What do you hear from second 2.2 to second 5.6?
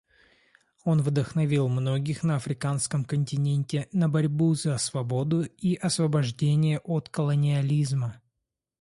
на Африканском континенте на борьбу за свободу